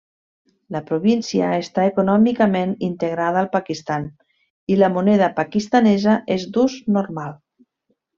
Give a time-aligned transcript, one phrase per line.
[0.75, 4.07] La província està econòmicament integrada al Pakistan,
[4.73, 7.37] i la moneda pakistanesa és d'ús normal.